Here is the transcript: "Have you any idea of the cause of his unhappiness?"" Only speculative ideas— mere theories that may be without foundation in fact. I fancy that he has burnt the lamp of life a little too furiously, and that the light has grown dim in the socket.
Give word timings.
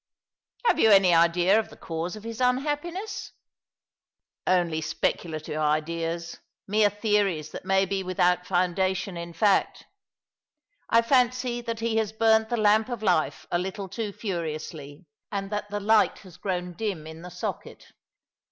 "Have 0.65 0.79
you 0.79 0.89
any 0.89 1.13
idea 1.13 1.59
of 1.59 1.69
the 1.69 1.77
cause 1.77 2.15
of 2.15 2.23
his 2.23 2.41
unhappiness?"" 2.41 3.33
Only 4.47 4.81
speculative 4.81 5.57
ideas— 5.59 6.39
mere 6.67 6.89
theories 6.89 7.51
that 7.51 7.65
may 7.65 7.85
be 7.85 8.01
without 8.01 8.47
foundation 8.47 9.15
in 9.15 9.31
fact. 9.31 9.85
I 10.89 11.03
fancy 11.03 11.61
that 11.61 11.81
he 11.81 11.97
has 11.97 12.13
burnt 12.13 12.49
the 12.49 12.57
lamp 12.57 12.89
of 12.89 13.03
life 13.03 13.45
a 13.51 13.59
little 13.59 13.87
too 13.87 14.11
furiously, 14.11 15.05
and 15.31 15.51
that 15.51 15.69
the 15.69 15.79
light 15.79 16.17
has 16.25 16.35
grown 16.37 16.73
dim 16.73 17.05
in 17.05 17.21
the 17.21 17.29
socket. 17.29 17.91